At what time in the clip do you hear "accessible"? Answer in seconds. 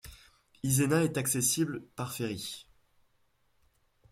1.19-1.83